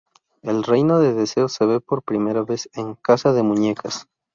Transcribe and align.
El 0.41 0.63
reino 0.63 0.97
de 0.97 1.13
Deseo 1.13 1.47
se 1.47 1.63
ve 1.67 1.79
por 1.79 2.01
primera 2.01 2.41
vez 2.41 2.67
en 2.73 2.95
"Casa 2.95 3.33
de 3.33 3.43
Muñecas". 3.43 4.07